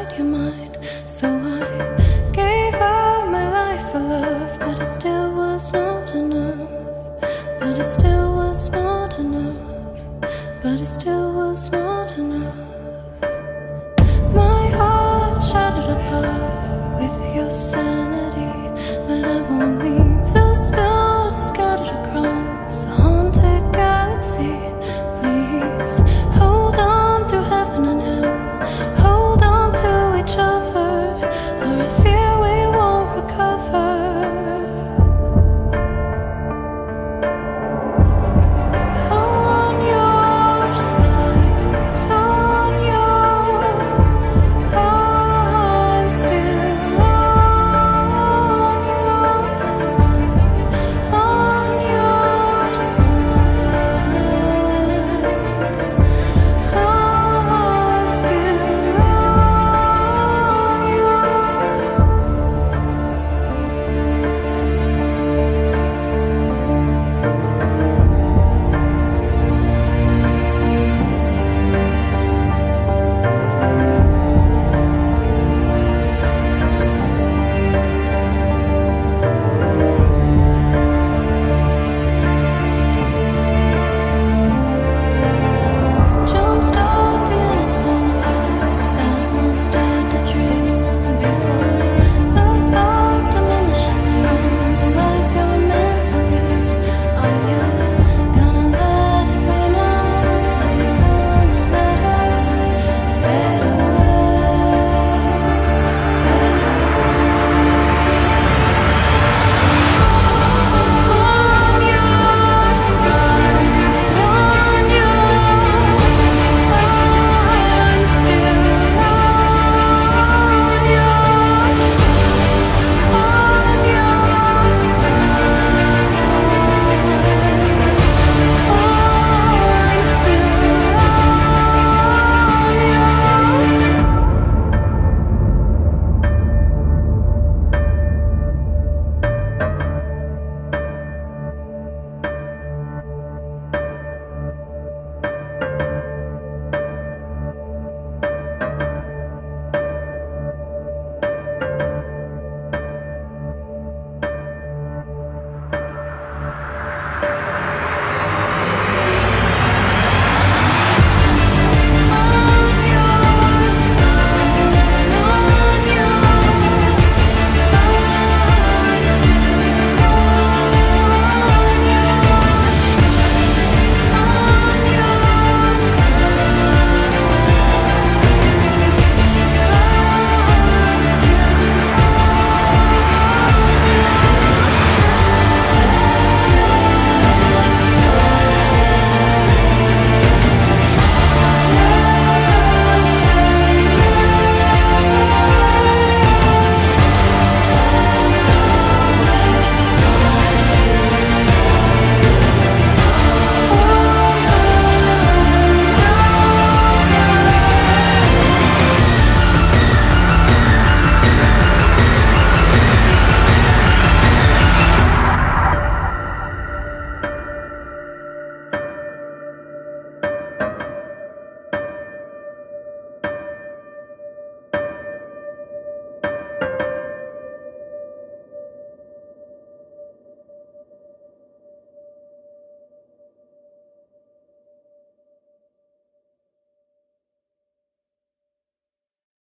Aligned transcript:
inside 0.00 0.16
your 0.16 0.26
mind. 0.26 0.78
So 1.06 1.28
I 1.28 2.32
gave 2.32 2.74
up 2.74 3.28
my 3.28 3.48
life 3.50 3.92
for 3.92 3.98
love, 3.98 4.58
but 4.58 4.80
it 4.80 4.86
still 4.86 5.34
was 5.34 5.72
not 5.72 6.14
enough. 6.14 6.70
But 7.58 7.78
it 7.78 7.90
still 7.90 8.34
was 8.36 8.70
not 8.70 9.18
enough. 9.18 10.20
But 10.62 10.80
it 10.80 10.86
still 10.86 11.34
was 11.34 11.70
not. 11.72 11.79